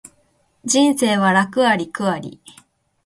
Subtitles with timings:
[0.65, 2.41] 人生は楽あり苦あり